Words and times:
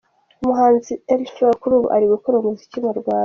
Umuhanzi 0.41 0.93
R 1.19 1.21
Flow 1.33 1.53
kuri 1.61 1.73
ubu 1.79 1.87
ari 1.95 2.05
gukorera 2.13 2.41
umuziki 2.45 2.77
mu 2.85 2.91
Rwanda. 2.99 3.17